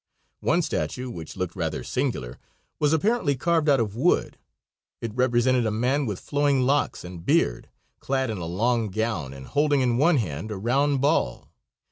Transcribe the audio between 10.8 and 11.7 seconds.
ball.